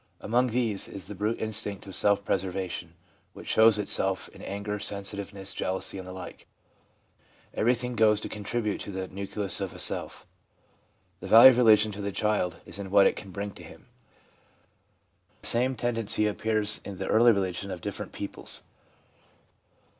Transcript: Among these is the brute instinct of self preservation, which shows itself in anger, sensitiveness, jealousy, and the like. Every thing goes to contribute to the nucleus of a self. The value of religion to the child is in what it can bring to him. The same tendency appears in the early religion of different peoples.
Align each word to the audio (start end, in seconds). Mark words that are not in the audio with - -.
Among 0.19 0.47
these 0.47 0.87
is 0.87 1.05
the 1.05 1.13
brute 1.13 1.39
instinct 1.39 1.85
of 1.85 1.93
self 1.93 2.25
preservation, 2.25 2.95
which 3.33 3.47
shows 3.47 3.77
itself 3.77 4.29
in 4.29 4.41
anger, 4.41 4.79
sensitiveness, 4.79 5.53
jealousy, 5.53 5.99
and 5.99 6.07
the 6.07 6.11
like. 6.11 6.47
Every 7.53 7.75
thing 7.75 7.95
goes 7.95 8.19
to 8.21 8.27
contribute 8.27 8.79
to 8.81 8.91
the 8.91 9.07
nucleus 9.09 9.61
of 9.61 9.75
a 9.75 9.77
self. 9.77 10.25
The 11.19 11.27
value 11.27 11.51
of 11.51 11.57
religion 11.59 11.91
to 11.91 12.01
the 12.01 12.11
child 12.11 12.57
is 12.65 12.79
in 12.79 12.89
what 12.89 13.05
it 13.05 13.15
can 13.15 13.29
bring 13.29 13.51
to 13.51 13.63
him. 13.63 13.89
The 15.41 15.47
same 15.49 15.75
tendency 15.75 16.25
appears 16.25 16.81
in 16.83 16.97
the 16.97 17.05
early 17.05 17.31
religion 17.31 17.69
of 17.69 17.81
different 17.81 18.11
peoples. 18.11 18.63